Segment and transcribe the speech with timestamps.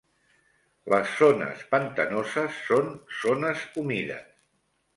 [0.93, 4.29] Les zones pantanoses són zones humides.